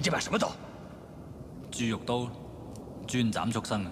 [0.00, 0.50] 你这把什么刀？
[1.70, 2.26] 猪肉刀，
[3.06, 3.84] 专斩畜生。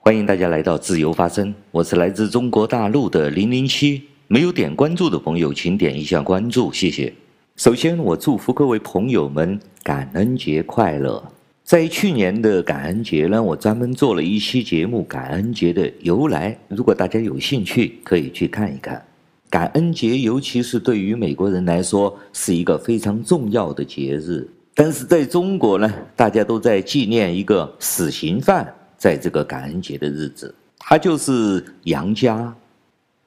[0.00, 4.02] 欢迎大家来到自由发声，我是来自中国大陆的零零七。
[4.26, 7.14] 没有点关注的朋友，请点一下关注，谢谢。
[7.58, 11.20] 首先，我祝福各位朋友们感恩节快乐。
[11.64, 19.04] 在去年的感恩节呢，我专门做了一期节目《感恩节的由来》，如果大家有兴趣，可以去看一看。
[19.50, 24.48] 感恩节，尤其是对于美国人来说，是一个非常重要的节日。
[24.72, 28.72] 但是在中国呢，大家都在纪念一个死刑犯。
[28.96, 32.54] 在这个感恩节的日子，他就是杨家，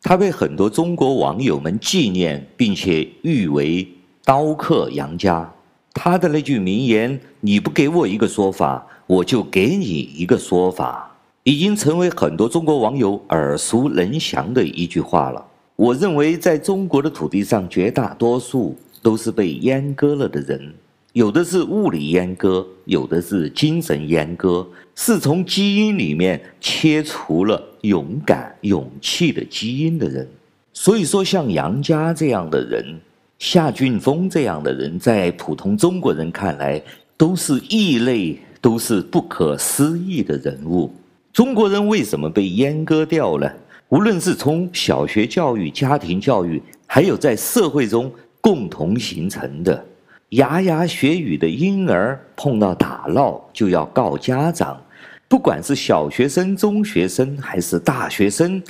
[0.02, 3.86] 他被很多中国网友们纪念，并且誉为
[4.24, 5.52] 刀客杨家。
[5.94, 15.46] 他的那句名言：“你不给我一个说法，我就给你一个说法”，已经成为很多中国网友耳熟能详的一句话了。
[15.76, 20.74] 我认为，在中国的土地上，绝大多数都是被阉割了的人。
[21.14, 30.26] 有的是物理阉割，有的是精神阉割，是从基因里面切除了勇敢、勇气的基因的人。
[30.72, 32.98] 所以说，像杨家这样的人，
[33.42, 36.80] 夏俊峰这样的人，在普通中国人看来
[37.18, 40.94] 都是异类，都是不可思议的人物。
[41.34, 43.52] 中国人为什么被阉割掉了？
[43.90, 49.84] 无论是从小学教育、家庭教育，还有在社会中共同形成的。
[50.30, 54.80] 牙牙学语的婴儿碰到打闹就要告家长，
[55.28, 58.62] 不管是小学生、中学生还是大学生，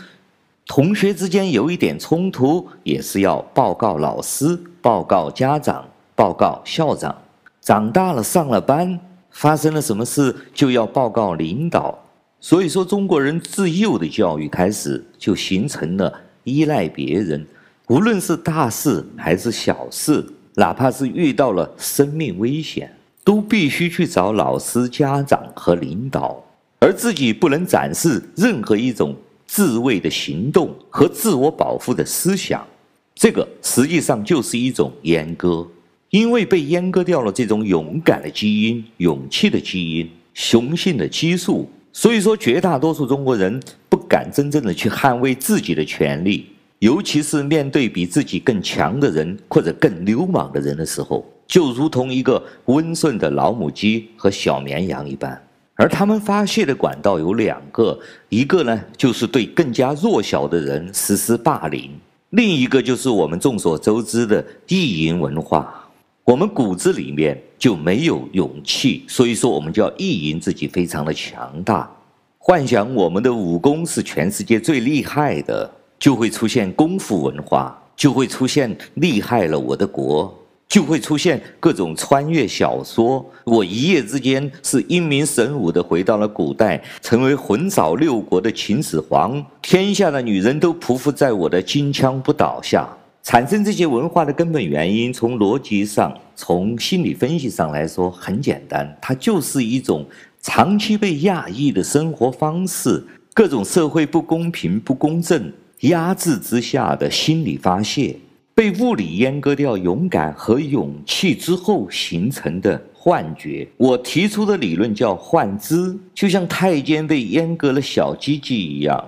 [0.67, 5.85] 同学之间有一点冲突也是要报告老师、报告家长、
[6.15, 7.15] 报告校长。
[7.61, 8.99] 长大了上了班，
[9.29, 11.97] 发生了什么事就要报告领导。
[12.39, 16.11] 所以说，中国人自幼的教育开始就形成了
[16.43, 17.45] 依赖别人，
[17.87, 20.25] 无论是大事还是小事。
[20.55, 22.91] 哪怕是遇到了生命危险，
[23.23, 26.43] 都必须去找老师、家长和领导，
[26.79, 29.15] 而自己不能展示任何一种
[29.53, 32.65] 自卫的行动和自我保护的思想。
[33.13, 35.67] 这个实际上就是一种阉割，
[36.09, 46.45] 因为被阉割掉了这种勇敢的基因、勇气的基因、雄性的激素，所以说绝大多数中国人不敢真正的去捍卫自己的权利。
[46.79, 55.45] 尤其是面对比自己更强的人或者更流氓的人的时候，就如同一个温顺的老母鸡和小绵羊一般，
[55.81, 57.97] 而他们发泄的管道有两个，
[58.29, 61.89] 一个呢就是对更加弱小的人实施霸凌，
[62.29, 65.89] 另一个就是我们众所周知的意淫文化。
[66.23, 71.89] 我们骨子里面就没有勇气，所以说我们就要意淫自己非常的强大，
[72.37, 75.67] 幻想我们的武功是全世界最厉害的。
[75.97, 80.35] 就会出现功夫文化，就会出现厉害了我的国，
[80.71, 83.29] 就会出现各种穿越小说。
[83.43, 92.87] 我一夜之间是英明神武的回到了古代，成为横扫六国的秦始皇，天下的女人都匍匐在我的金枪不倒下。
[93.21, 100.05] 产生这些文化的根本原因，从逻辑上、从心理分析上来说很简单，它就是一种
[100.41, 105.51] 长期被压抑的生活方式，各种社会不公平、不公正。
[105.81, 108.15] 压制之下的心理发泄，
[108.53, 113.67] 被物理阉割掉勇敢和勇气之后形成的幻觉。
[113.77, 119.03] 我提出的理论叫幻肢，就像太监被阉割了小鸡鸡一样，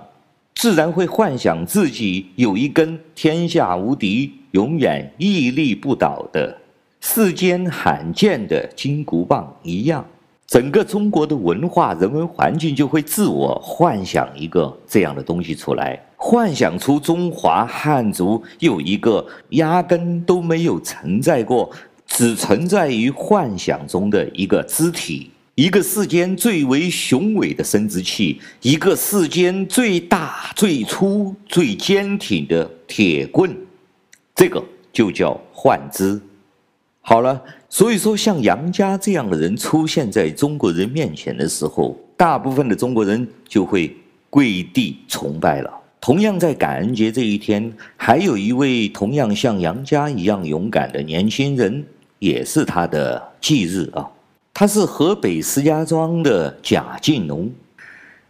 [0.54, 6.56] 自然会幻想自己有一根天下无敌、永远屹立不倒的
[7.00, 10.04] 世间罕见的金箍棒一样。
[10.46, 15.98] 整个中国的文化人文环境就会自我幻想一个这样的东西出来。
[16.26, 21.70] 幻想出中华汉族有一个压根都没有存在过，
[22.06, 33.54] 只存在于幻想中的一个肢体，一个世间最为雄伟的生殖器，一个世间最大、最粗、最坚挺的铁棍，
[34.34, 36.18] 这个就叫幻肢。
[37.02, 37.38] 好了，
[37.68, 43.94] 所以说像杨家这样的人出现在中国人面前的时候，大部分的中国人就会
[44.30, 45.70] 跪地崇拜了。
[46.04, 51.82] 同样在感恩节这一天，还有一位同样像杨家一样勇敢的年轻人，
[52.18, 54.06] 也是他的忌日啊。
[54.52, 57.50] 他是河北石家庄的贾进农。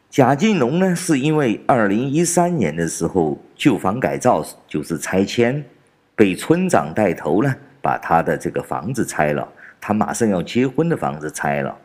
[0.09, 5.65] 贾进农呢，是因为二零一三年的时候旧房改造，就是拆迁，
[6.15, 9.49] 被村长带头呢，把他的这个房子拆了，
[9.81, 11.76] 他马上要结婚的房子拆了。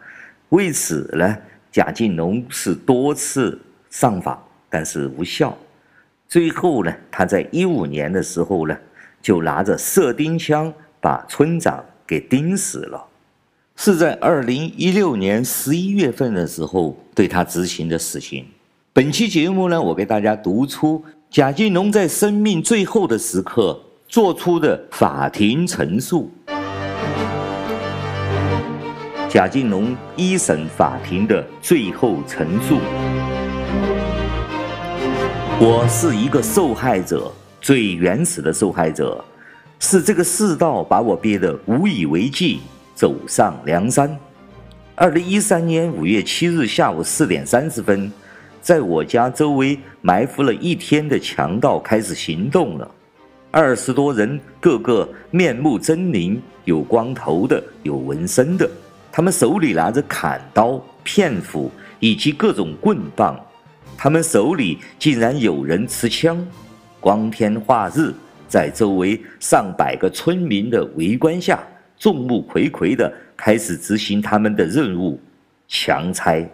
[0.49, 1.35] 为此呢，
[1.71, 3.59] 贾敬农是多次
[3.89, 4.39] 上访，
[4.69, 5.57] 但是无效。
[6.29, 8.77] 最后呢，他在一五年的时候呢，
[9.19, 10.71] 就拿着射钉枪
[11.01, 13.03] 把村长给钉死了。
[13.75, 18.45] 是在二零一六年十一月份的时候对他执行的死刑。
[18.93, 26.29] 本期节目呢，我给大家读出贾敬龙在生命最后的时刻做出的法庭陈述。
[29.27, 32.77] 贾敬龙一审法庭的最后陈述：
[35.61, 37.29] 我是一个受害者，
[37.59, 39.21] 最原始的受害者，
[39.77, 42.61] 是这个世道把我憋得无以为继，
[42.95, 44.17] 走上梁山。
[44.95, 48.09] 二零一三年五月七日下午四点三十分，
[48.61, 52.89] 在我家周围埋伏了一天的强盗开始行动了，
[53.51, 58.69] 二十多人，个个面目狰狞，有光头的，有纹身的。
[59.11, 61.69] 他们手里拿着砍刀、片斧
[61.99, 63.37] 以及各种棍棒，
[64.01, 66.47] 他们手里竟然有人持枪。
[67.01, 68.13] 光天化日，
[68.47, 71.61] 在周围上百个村民的围观下，
[71.97, 75.19] 众目睽睽地开始执行他们的任务——
[75.67, 76.49] 强拆。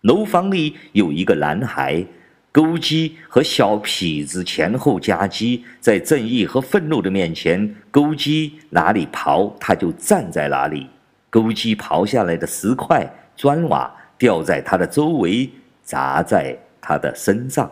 [0.00, 2.04] 楼房里有一个男孩，
[2.50, 10.88] 勾机和小痞子前后夹击，在正义和愤怒的面前，勾机哪里刨，他就站在哪里。
[11.30, 13.88] 勾机刨下来的石块、砖瓦
[14.18, 15.48] 掉在他的周围，
[15.84, 17.70] 砸在他的身上。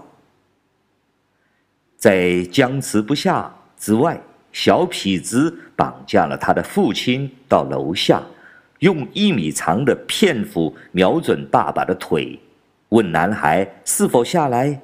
[1.97, 4.21] 在僵持不下之外，
[4.53, 8.23] 小痞子绑架了他的父亲到楼下，
[8.81, 12.39] 用一米长的片斧瞄准爸爸的腿，
[12.91, 14.81] 问男孩是否下来。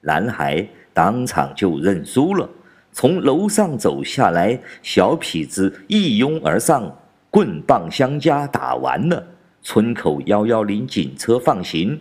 [0.00, 2.48] 男孩当场就认输了，
[2.92, 6.94] 从楼上走下来，小痞子一拥而上。
[7.28, 9.22] 棍棒相加，打完了，
[9.62, 12.00] 村口幺幺零警车放行。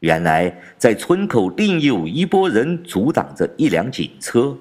[0.00, 4.56] 原来在村口另有一拨人阻挡着一辆警车，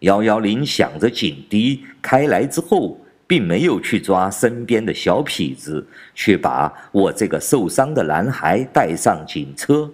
[0.00, 9.90] 幺幺零响着警笛开来之后，并没有去抓身边的小痞子，却把我这个受伤的男孩带上警车。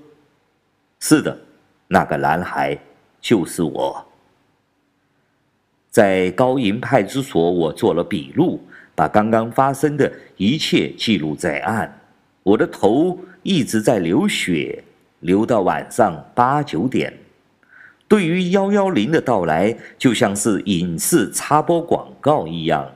[0.98, 1.38] 是的，
[1.88, 2.78] 那个男孩
[3.20, 4.06] 就是我。
[5.90, 8.60] 在高营派出所，我做了笔录。
[8.92, 12.00] 把刚刚发生的一切记录在案，
[12.42, 14.84] 我的头一直在流血，
[15.20, 17.16] 留到晚上八九点。
[18.08, 22.90] 对于幺幺零的到来，就像是影视插播广告一样。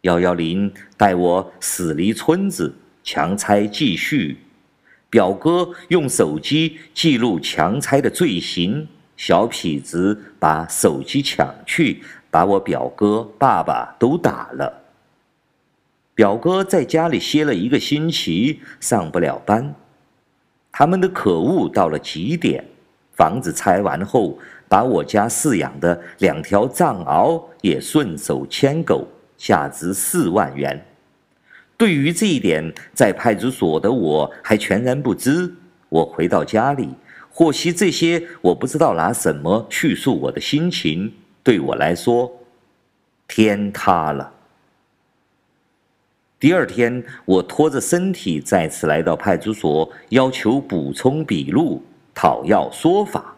[0.00, 4.38] 幺幺零带我驶离村子，强拆继续。
[5.10, 8.86] 表哥用手机记录强拆的罪行，
[9.16, 14.82] 小痞子把手机抢去，把我表哥、爸爸都打了。
[16.14, 19.74] 表哥在家里歇了一个星期，上不了班。
[20.78, 22.64] 他们的可恶到了极点。
[23.10, 24.38] 房子拆完后，
[24.68, 29.04] 把我家饲养的两条藏獒也顺手牵狗，
[29.36, 30.80] 价值四万元。
[31.76, 35.52] 对于这一点，在派出所的我还全然不知。
[35.88, 36.90] 我回到家里，
[37.28, 41.12] 获悉这些，我不知道拿什么叙述我的心情。
[41.42, 42.30] 对我来说，
[43.26, 44.32] 天塌了。
[46.40, 51.82] 第二天，我拖着身体再次来到派出所，要求补充笔录，
[52.14, 53.34] 讨要说法。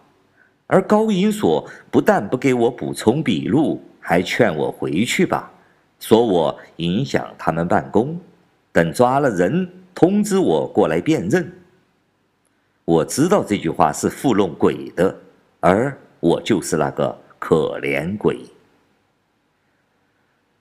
[0.66, 5.50] 而高银所不但不给我补充笔录，还劝我回去吧，
[5.98, 8.20] 说我影响他们办公，
[8.70, 11.50] 等抓了人通知我过来辨认。
[12.84, 15.16] 我知道这句话是糊弄鬼的，
[15.60, 18.40] 而我就是那个可怜鬼。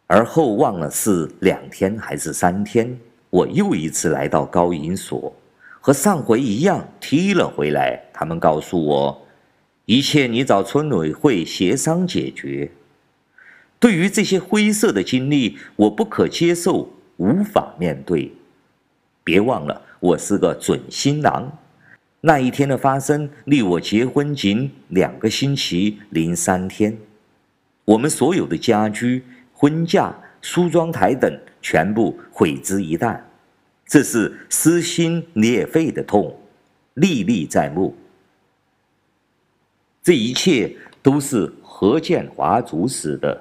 [0.09, 2.99] 而后忘了是两天还是三天，
[3.29, 5.31] 我又一次来到高银所，
[5.79, 8.01] 和上回一样踢了回来。
[8.11, 9.27] 他们告诉我，
[9.85, 12.71] 一切你找村委会协商解决。
[13.79, 18.31] 对于这些灰色的经历，我不可接受，无法面对。
[19.23, 21.55] 别忘了，我是个准新郎。
[22.21, 26.97] 那一天的发生，离我结婚仅两个星期零三天。
[27.85, 29.23] 我们所有的家居。
[29.61, 33.19] 婚嫁、梳妆台等全部毁之一旦，
[33.85, 36.33] 这是撕心裂肺的痛，
[36.93, 37.93] 历历在目。
[40.01, 40.73] 这一切
[41.03, 43.37] 都是何建华主使的。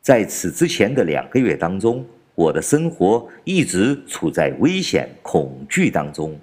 [0.00, 2.04] 在此之前的两个月当中，
[2.34, 6.36] 我的生活一直处在危险恐惧当中。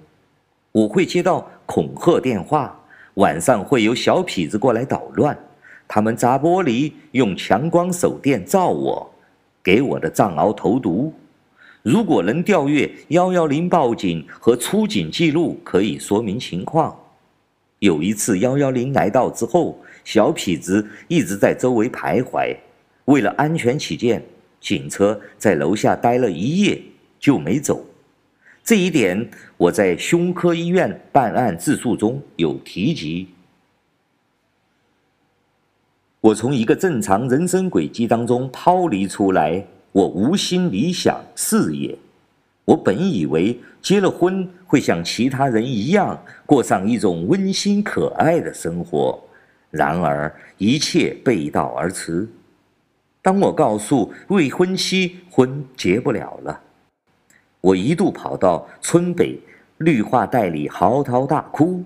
[0.72, 2.74] 我会接到恐吓电话，
[3.16, 5.38] 晚上会有小痞子过来捣乱。
[5.86, 9.09] 他们砸玻璃，用强光手电照我，
[9.62, 11.12] 给我的藏獒投毒。
[11.82, 16.94] 如果能调阅幺幺零报警和出警记录，可以说明情况。
[17.78, 22.54] 有一次幺幺零来到之后，小痞子一直在周围徘徊。
[23.06, 24.22] 为了安全起见，
[24.60, 26.80] 警车在楼下待了一夜
[27.18, 27.82] 就没走。
[28.62, 33.26] 这一点我在胸科医院办案自述中有提及。
[36.20, 39.64] 我从一个正常人生轨迹当中抛离出来。
[39.92, 41.98] 我无心理想事业，
[42.64, 49.18] 我本以为结了婚会像其他人一样过上一种温馨可爱的生活，
[49.68, 52.28] 然而一切背道而驰。
[53.20, 56.60] 当我告诉未婚妻婚结不了了，
[57.60, 59.40] 我一度跑到村北
[59.78, 61.82] 绿化带里嚎啕大哭。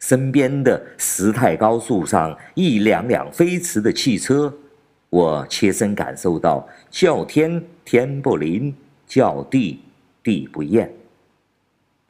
[0.00, 4.52] 身边的石太高速上一辆辆飞驰的汽车。
[5.08, 8.74] 我切身感受到叫天天不灵，
[9.06, 9.80] 叫地
[10.22, 10.92] 地不厌。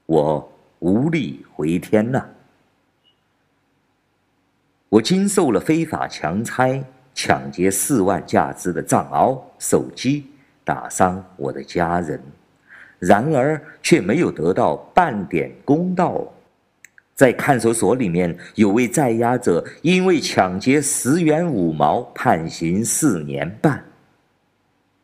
[0.07, 2.25] 我无力回天呐！
[4.89, 6.83] 我经受了非法强拆、
[7.15, 10.27] 抢劫四万价值的藏獒、手机，
[10.65, 12.21] 打伤我的家人，
[12.99, 16.27] 然而却没有得到半点公道。
[17.21, 23.85] 在看守所里面，有位在押者因为抢劫十元五毛，判刑四年半。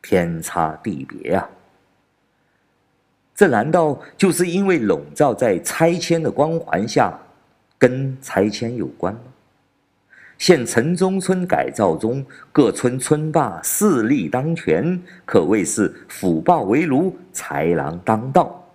[0.00, 1.46] 天差地别啊！
[3.34, 7.12] 这难道就是因为笼罩在拆迁的光环下，
[7.76, 9.20] 跟拆迁有关吗？
[10.38, 18.66] 现城中村改造中，各村村霸势力当权，可谓是虎豹为奴，豺狼当道。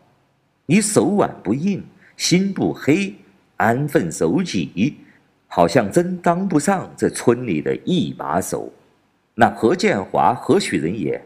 [0.67, 1.83] 你手腕不硬，
[2.15, 3.15] 心不黑。
[3.61, 4.97] 安分守己，
[5.47, 8.67] 好像真当不上这村里的一把手。
[9.35, 11.21] 那何建华何许人也？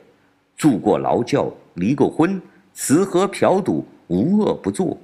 [0.58, 2.42] 住过劳教，离过婚，
[2.74, 4.98] 吃喝嫖赌无恶不作。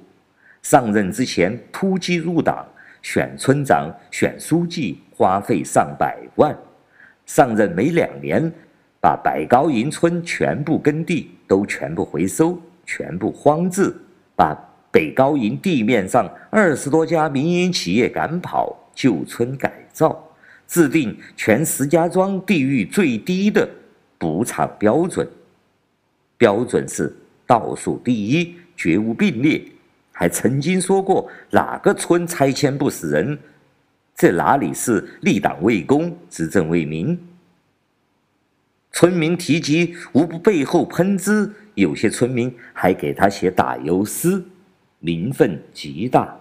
[0.60, 2.66] 上任之前突击入党，
[3.00, 6.54] 选村长、选书记，花费上百万。
[7.24, 8.52] 上任没两年，
[9.00, 13.94] 把百高营村全部耕地都全部回收，全部荒置，
[14.36, 14.54] 把。
[14.92, 20.22] 北高营地面上二十多家民营企业赶跑，旧村改造，
[20.68, 23.66] 制定全石家庄地域最低的
[24.18, 25.26] 补偿标准，
[26.36, 27.10] 标准是
[27.46, 29.60] 倒数第一，绝无并列。
[30.12, 33.36] 还曾经说过哪个村拆迁不死人，
[34.14, 37.18] 这哪里是立党为公，执政为民？
[38.92, 44.44] 村民提及无不背后喷之，有些村民还给他写打油诗。
[45.02, 46.38] 名分极大。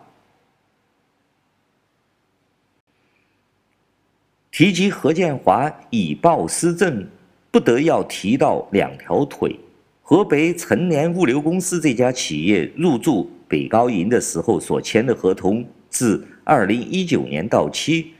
[4.51, 7.07] 提及何建华以暴施政，
[7.49, 9.59] 不得要提到两条腿。
[10.03, 18.13] 河北成联物流公司这家企业入驻北高营的时候所签的合同，自二零一九年到期。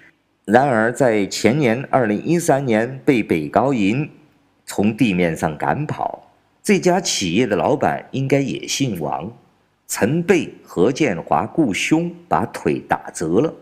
[0.45, 4.09] 然而在前年二零一三年被北高营
[4.65, 6.31] 从地面上赶跑。
[6.63, 9.31] 这家企业的老板应该也姓王。
[9.93, 13.53] 曾被何建华雇凶把腿打折了。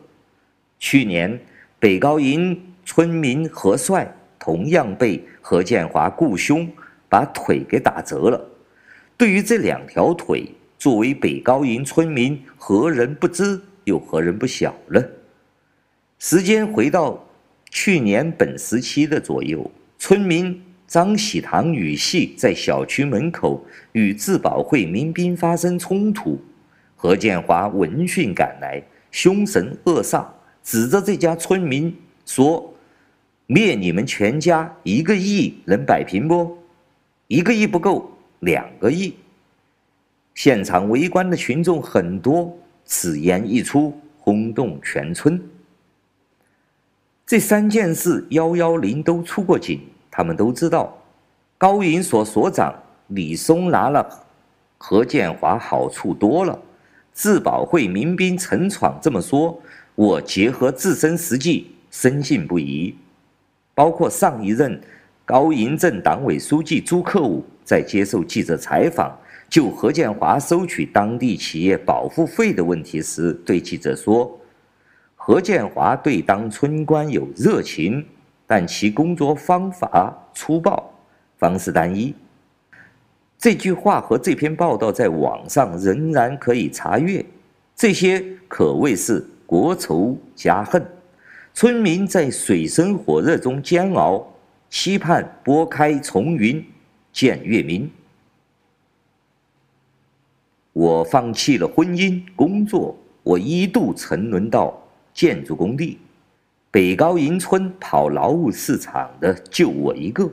[0.77, 1.39] 去年
[1.79, 2.55] 北高营
[2.85, 6.71] 村民何帅同样被何建华雇凶
[7.09, 8.47] 把腿给打折了。
[9.17, 15.03] 对于这两条腿，作为北高营村民，何人不知又何人不晓呢？
[16.19, 17.27] 时间回到
[17.71, 20.63] 去年本时期的左右，村民。
[20.89, 26.41] 张喜堂女婿在小区门口与自保会民兵发生冲突，
[26.95, 28.81] 何建华闻讯赶来，
[29.11, 30.25] 凶神恶煞，
[30.63, 32.73] 指着这家村民说
[33.45, 36.57] ：“灭你们全家一个亿能摆平不？
[37.27, 39.13] 一个亿不够，两个亿。”
[40.33, 45.39] 现场围观的群众很多，此言一出，轰动全村。
[47.27, 49.79] 这三件事，幺幺零都出过警。
[50.19, 50.93] 他们都知道，
[51.57, 52.75] 高营所所长
[53.07, 54.05] 李松拿了
[54.77, 56.59] 何建华好处多了。
[57.13, 59.57] 自保会民兵陈闯这么说，
[59.95, 62.93] 我结合自身实际，深信不疑。
[63.73, 64.81] 包括上一任
[65.23, 74.37] 高营镇党委书记朱克武在接受记者采访，就何建华收取当地企业保护费的问题时，对记者说
[75.15, 78.05] ：“何建华对当村官有热情。”
[78.51, 80.91] 但其工作方法粗暴，
[81.37, 82.15] 方式单一。
[83.37, 87.23] 这句话和这篇报道在网上仍然可以查阅。
[87.75, 90.83] 这些可谓是国仇家恨，
[91.53, 94.25] 村民在水深火热中煎熬，
[94.67, 96.65] 期盼拨开重云
[97.13, 97.87] 见月明。
[100.73, 104.75] 我放弃了婚姻工作，我一度沉沦到
[105.13, 105.99] 建筑工地。
[106.71, 110.29] 北高营村跑劳务市场的就我一个，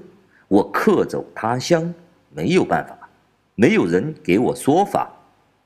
[0.48, 1.94] 我客走他乡，
[2.34, 3.08] 没有办法，
[3.54, 5.10] 没有人给我说法。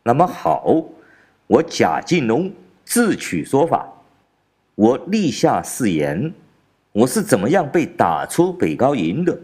[0.04, 0.84] 那么好，
[1.48, 2.52] 我贾敬龙
[2.84, 3.92] 自取说法，
[4.76, 6.32] 我立下誓言，
[6.92, 9.36] 我是怎么样被打出北高营的，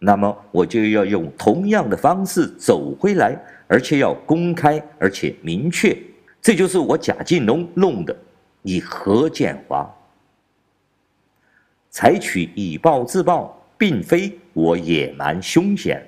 [0.00, 3.38] 那么我就要用同样的方式走回来，
[3.68, 5.96] 而且要公开而且明确，
[6.42, 8.14] 这就是我贾敬龙弄的，
[8.60, 9.88] 你何建华。
[11.94, 16.04] 采取以暴制暴，并非我野蛮凶险，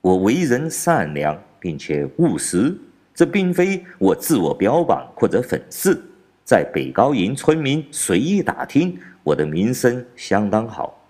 [0.00, 2.76] 我为人善良并且务实，
[3.14, 5.96] 这并非我自我标榜或者粉饰。
[6.42, 11.00] 在北高营村民随意打听，我的名声相当好。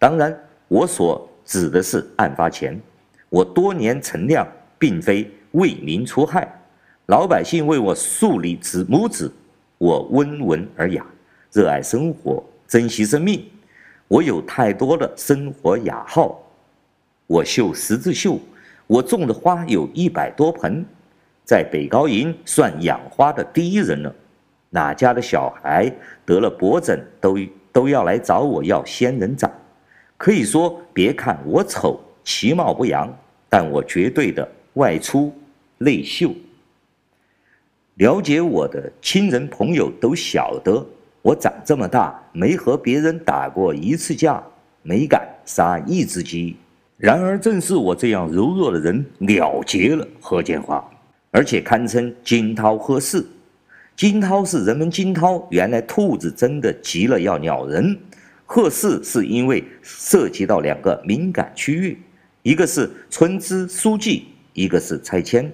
[0.00, 2.76] 当然，我所指的是案发前，
[3.28, 4.44] 我多年陈酿，
[4.80, 6.52] 并非为民除害，
[7.06, 9.30] 老百姓为我竖立指拇指，
[9.78, 11.06] 我温文尔雅，
[11.52, 12.42] 热爱生活。
[12.66, 13.44] 珍惜生命，
[14.08, 16.40] 我有太多的生活雅号。
[17.26, 18.38] 我绣十字绣，
[18.86, 20.84] 我种的花有一百多盆，
[21.44, 24.14] 在北高营算养花的第一人了。
[24.70, 25.90] 哪家的小孩
[26.26, 27.38] 得了脖疹，都
[27.72, 29.50] 都要来找我要仙人掌。
[30.16, 33.12] 可以说，别看我丑，其貌不扬，
[33.48, 35.32] 但我绝对的外出
[35.78, 36.32] 内秀。
[37.94, 40.84] 了解我的亲人朋友都晓得。
[41.24, 44.44] 我长这么大，没和别人打过一次架，
[44.82, 46.54] 没敢杀一只鸡。
[46.98, 50.84] 然而，正是我这样柔弱的人了结了何建华，
[51.30, 53.24] 而且堪称惊涛鹤氏。
[53.96, 57.98] 惊涛是人们惊涛，原来兔子真的急了要咬人。
[58.44, 61.98] 鹤氏是因为涉及到两个敏感区域，
[62.42, 65.50] 一个是村支书记，一个是拆迁。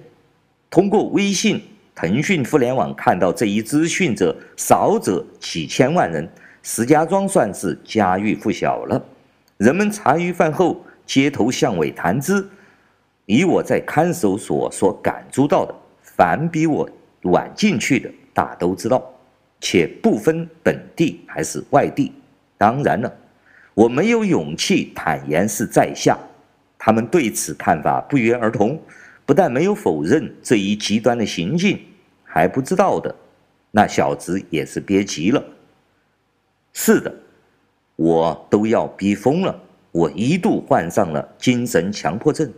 [0.69, 1.61] 通过微信。
[1.93, 6.27] 腾讯互联网看到这一资讯者少则几千万人，
[6.63, 9.01] 石家庄算是家喻户晓了。
[9.57, 12.49] 人们茶余饭后街头巷尾谈资，
[13.25, 16.89] 以我在看守所所感触到的，凡比我
[17.23, 19.03] 晚进去的，大都知道，
[19.59, 22.13] 且不分本地还是外地。
[22.57, 23.13] 当然了，
[23.73, 26.17] 我没有勇气坦言是在下，
[26.79, 28.79] 他们对此看法不约而同。
[29.25, 31.79] 不但没有否认这一极端的行径，
[32.23, 33.15] 还不知道的，
[33.71, 35.43] 那小子也是憋急了。
[36.73, 37.13] 是的，
[37.95, 39.57] 我都要逼疯了。
[39.91, 42.49] 我一度患上了精神强迫症，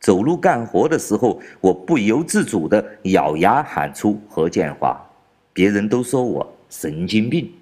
[0.00, 5.00] 走路干活的时候，我不由自主地咬牙喊出何建华，
[5.52, 7.52] 别人都说我神经病。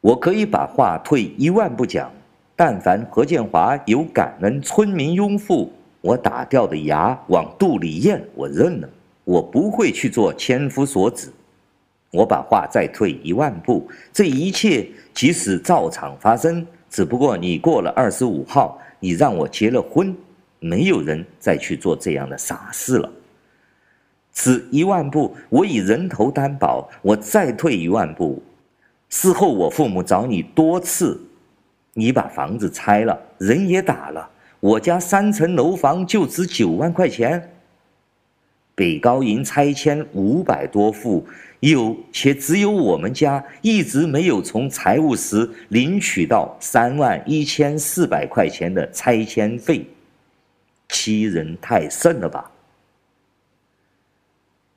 [0.00, 2.10] 我可以把话退一万步讲。
[2.54, 8.88] 但凡何建华有感恩村民拥护，我打掉的牙往肚里咽，我认了。
[9.24, 11.28] 我不会去做千夫所指。
[12.10, 20.14] 我把话再退一万步，这一切即使照常发生，只不过你过了二十五号，你让我结了婚，
[20.58, 23.10] 没有人再去做这样的傻事了。
[24.30, 26.88] 此一万步，我以人头担保。
[27.00, 28.42] 我再退一万步，
[29.08, 31.18] 事后我父母找你多次。
[31.94, 37.50] 你把房子拆了，人也打了，我家三层楼房就值九万块钱。
[38.74, 41.26] 北高营拆迁五百多户，
[41.60, 49.86] 有且只有我们家一直没有从财务室领取到三万一千四百块钱的拆迁费，
[50.88, 52.50] 欺人太甚了吧？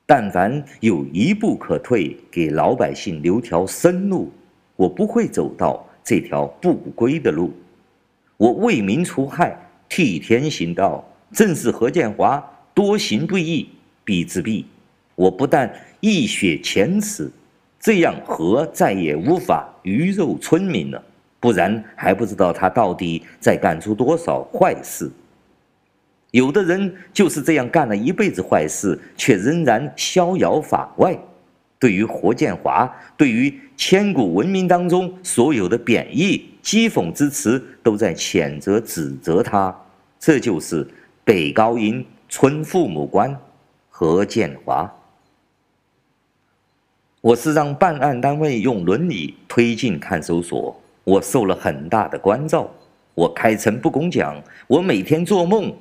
[0.04, 4.30] 但凡有一步可退，给老百姓留条生路，
[4.76, 5.82] 我不会走到。
[6.06, 7.52] 这条不归的路，
[8.36, 12.40] 我为民除害，替天行道，正是何建华
[12.72, 13.68] 多行不义
[14.04, 14.64] 必自毙。
[15.16, 17.28] 我不但一雪前耻，
[17.80, 21.02] 这样何再也无法鱼肉村民了。
[21.40, 25.10] 不然还不知道他到底在干出多少坏事。
[26.30, 31.18] 有的人就是这样干了一辈子坏事，却仍然逍遥法外。
[31.78, 39.74] 对于何建华，对于千古文明当中所有的贬义、讥讽之词，都在谴责、指责他。
[40.18, 40.86] 这就是
[41.24, 43.36] 北高营村父母官
[43.90, 44.90] 何建华。
[47.20, 52.70] 我是让办案单位用伦理推进看守所，我受了很大的关照。
[53.14, 55.74] 我开诚布公讲，我每天做梦，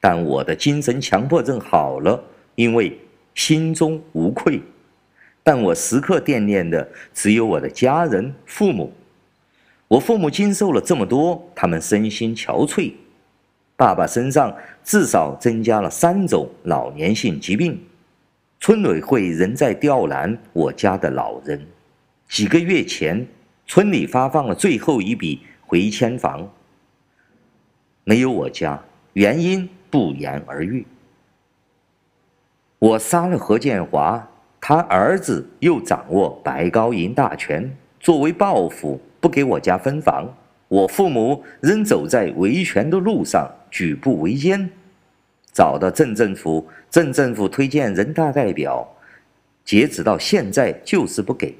[0.00, 2.22] 但我的精神强迫症好了，
[2.54, 2.98] 因为
[3.34, 4.60] 心中无愧。
[5.48, 8.92] 但我时刻惦念的只有我的家人、父母。
[9.86, 12.92] 我父母经受了这么多，他们身心憔悴。
[13.76, 17.80] 爸爸身上至少增加了三种老年性疾病。
[18.58, 21.64] 村委会仍在吊拦我家的老人。
[22.28, 23.24] 几个月前，
[23.68, 26.50] 村里发放了最后一笔回迁房，
[28.02, 28.82] 没有我家，
[29.12, 30.84] 原因不言而喻。
[32.80, 34.28] 我杀了何建华，
[34.60, 40.28] 他儿子又掌握白高营大权，作为报复，不给我家分房。
[40.68, 44.68] 我父母仍走在维权的路上，举步维艰。
[45.52, 48.86] 找到镇政府，镇政府推荐人大代表，
[49.64, 51.54] 截止到现在就是不给。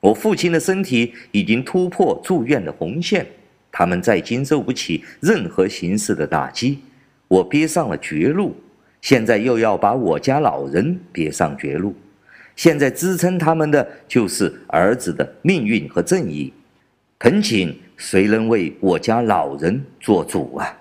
[0.00, 3.26] 我父亲的身体已经突破住院的红线，
[3.72, 6.78] 他们再经受不起任何形式的打击，
[7.26, 8.54] 我憋上了绝路。
[9.00, 11.94] 现在又要把我家老人憋上绝路，
[12.56, 16.52] 现在支撑他们的就是儿子的命运和正义。
[17.18, 20.76] 恳请谁能为我家老人做主啊？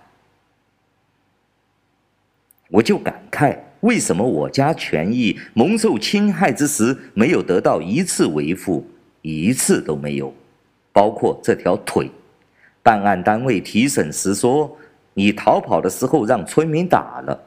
[2.69, 8.85] 我就感慨，为什么我家权益蒙受侵害之时没有得到一次维护，
[9.21, 10.33] 一次都没有，
[10.91, 12.09] 包括这条腿。
[12.81, 14.75] 办案单位提审时说，
[15.13, 17.39] 你逃跑的时候让村民打了。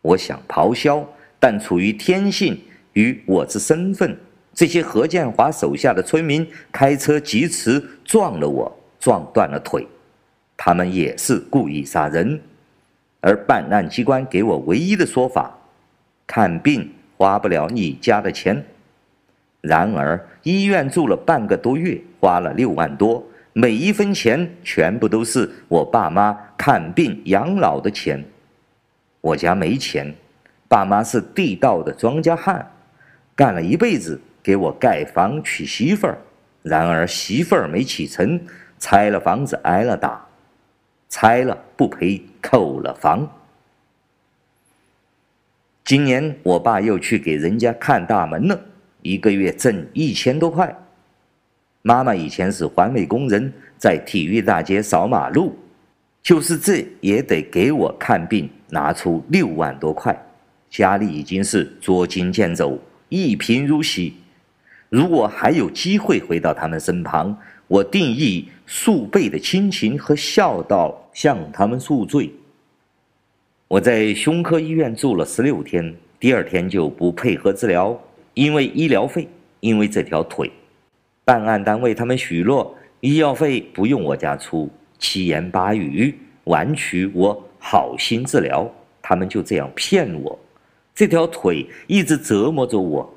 [0.00, 1.06] 我想咆哮，
[1.38, 2.58] 但出于天性
[2.94, 4.16] 与我之身份，
[4.52, 9.86] 这些何建华手下的村民开车疾驰撞了我，撞断了腿，
[10.56, 12.40] 他们也是故意杀人。
[13.20, 15.56] 而办案机关给我唯一的说法：
[16.26, 18.64] 看病花不了你家的钱。
[19.60, 28.22] 然而医院住了半个多月，花了六万多，每一分钱全部都是我爸妈看病养老的钱。
[29.22, 30.14] 我家没钱，
[30.68, 32.70] 爸妈是地道的庄稼汉，
[33.36, 36.18] 干了一辈子给我盖房娶媳妇儿，
[36.62, 38.40] 然而媳妇儿没娶成，
[38.78, 40.24] 拆了房子挨了打。
[41.08, 43.28] 拆了不赔，扣了房。
[45.84, 48.60] 今年我爸又去给人家看大门了，
[49.02, 50.74] 一个月挣一千多块。
[51.82, 55.56] 妈妈以前是环卫工人，在体育大街扫马路，
[56.20, 60.20] 就是这也得给我看病，拿出六万多块。
[60.68, 62.76] 家里已经是捉襟见肘，
[63.14, 64.14] 一贫如洗。
[64.88, 67.36] 如果还有机会回到他们身旁，
[67.68, 71.00] 我定义数倍的亲情和孝道。
[71.14, 72.28] 向他们赎罪。
[73.68, 77.96] 我在胸科医院住了十六天，第二天就不配合治疗，
[78.34, 79.28] 因为医疗费，
[79.60, 80.50] 因为这条腿。
[81.24, 86.12] 办案单位他们许诺医药费不用我家出，七言八语
[86.44, 88.68] 婉取我好心治疗，
[89.00, 90.36] 他们就这样骗我。
[90.94, 93.12] 这条腿一直折磨着我。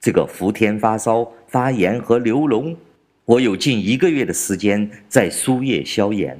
[0.00, 2.74] 这个伏天发烧、发炎和流脓，
[3.26, 6.38] 我有近一个月的时间在输液消炎。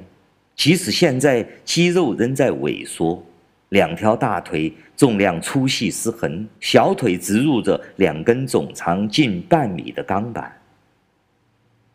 [0.55, 3.23] 即使现在肌肉仍在萎缩，
[3.69, 10.51] 两条大腿重量粗细失衡，小腿植入着两根总长近半米的钢板。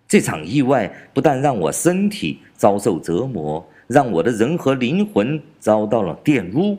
[0.07, 6.79] 这场意外不但让我身体遭受折磨，让我的人和灵魂遭到了玷污。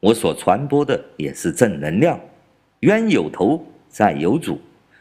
[0.00, 2.18] 我所传播的也是正能量，
[2.80, 4.58] 冤有头债有主。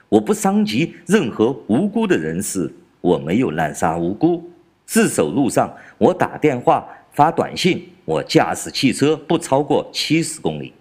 [0.09, 4.43] 我不伤及任何无辜的人士，我没有滥杀无辜。
[4.85, 10.73] 自首路上，我打电话、发短信，我驾驶汽车不超过七十公里。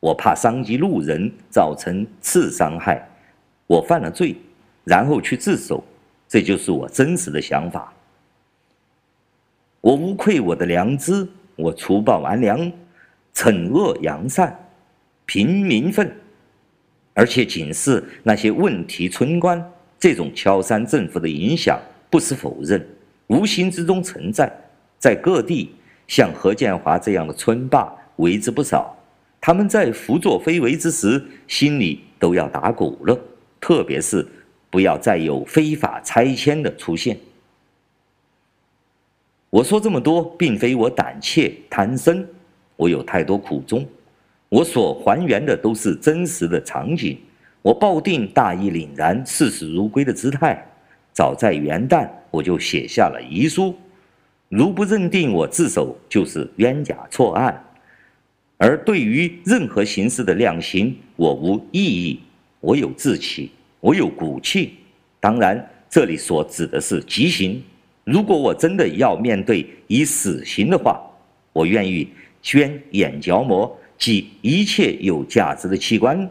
[0.00, 3.08] 我怕伤及路人，造成次伤害，
[3.66, 4.36] 我犯了罪，
[4.84, 5.82] 然后去自首，
[6.28, 7.92] 这就是我真实的想法。
[9.80, 12.70] 我无愧我的良知，我除暴安良，
[13.34, 14.56] 惩恶扬善，
[15.26, 16.10] 平民愤，
[17.14, 22.84] 而且警示那些问题村官，这种敲山震虎的影响不是否认。
[23.28, 24.52] 无形之中存在，
[24.98, 25.74] 在各地
[26.06, 28.96] 像何建华这样的村霸为之不少。
[29.40, 33.18] 他们在胡作非为之时，心里都要打鼓了。
[33.60, 34.26] 特别是
[34.70, 37.18] 不要再有非法拆迁的出现。
[39.50, 42.26] 我说这么多，并非我胆怯贪生，
[42.78, 43.84] 我有太多苦衷。
[44.48, 47.18] 我所还原的都是真实的场景。
[47.60, 50.64] 我抱定大义凛然、视死如归的姿态。
[51.12, 53.74] 早在元旦，我就写下了遗书，
[54.48, 57.64] 如不认定我自首，就是冤假错案。
[58.56, 62.20] 而对于任何形式的量刑，我无异议。
[62.60, 64.74] 我有志气，我有骨气。
[65.20, 67.60] 当然，这里所指的是极刑。
[68.04, 71.00] 如果我真的要面对以死刑的话，
[71.52, 72.08] 我愿意
[72.48, 76.30] 捐眼角膜及一切有价值的器官，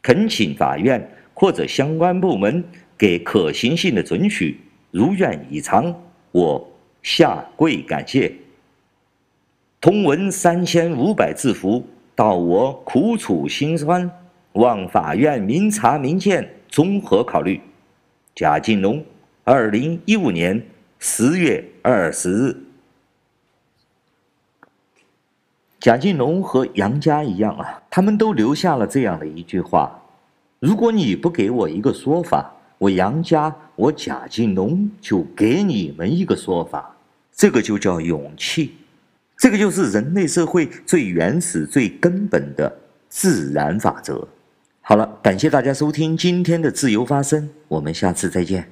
[0.00, 2.64] 恳请法院或者相关部门。
[2.96, 4.58] 给可行性的准许，
[4.90, 5.94] 如愿以偿，
[6.32, 8.32] 我下跪感谢。
[9.80, 14.10] 通文三千五百字符，道我苦楚心酸，
[14.52, 17.60] 望法院明察明鉴，综合考虑。
[18.34, 19.04] 贾敬龙，
[19.42, 20.64] 二零一五年
[20.98, 22.63] 十月二十日。
[25.84, 30.00] 贾敬龙和杨家一样啊，他们都留下了这样的一句话：
[30.58, 36.96] 如果你不给我一个说法，我杨家，我贾敬龙就给你们一个说法。
[37.36, 38.72] 这个就叫勇气。
[39.36, 42.74] 这个就是人类社会最原始、最根本的
[43.10, 44.26] 自然法则。
[44.80, 48.66] 好了，感谢大家收听今天的自由发声，我们下次再见。